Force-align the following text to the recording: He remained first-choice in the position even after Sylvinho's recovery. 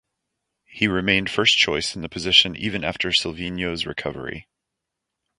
He 0.65 0.87
remained 0.87 1.29
first-choice 1.29 1.95
in 1.95 2.01
the 2.01 2.09
position 2.09 2.55
even 2.55 2.83
after 2.83 3.09
Sylvinho's 3.11 3.85
recovery. 3.85 4.47